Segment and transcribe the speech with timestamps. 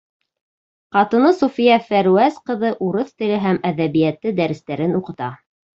[0.95, 5.35] Ҡатыны Суфия Фәрүәз ҡыҙы урыҫ теле һәм әҙәбиәте дәрестәрен уҡыта.